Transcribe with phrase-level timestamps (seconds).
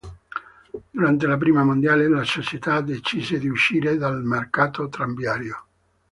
[0.89, 5.65] Durante la Prima guerra mondiale, la società decise di uscire dal mercato tranviario.